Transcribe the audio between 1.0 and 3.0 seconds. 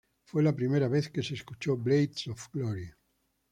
que se escuchó "Blaze of Glory".